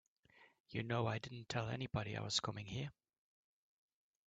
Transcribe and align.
You 0.71 0.81
know 0.81 1.05
I 1.05 1.19
didn't 1.19 1.47
tell 1.47 1.69
anybody 1.69 2.17
I 2.17 2.23
was 2.23 2.39
coming 2.39 2.65
here. 2.65 2.91